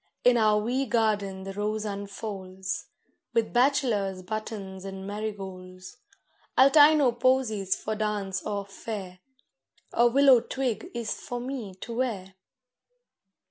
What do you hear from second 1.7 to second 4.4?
unfolds, With bachelor's